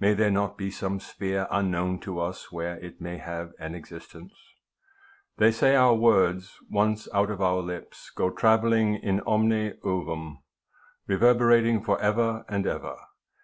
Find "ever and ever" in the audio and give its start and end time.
12.00-12.96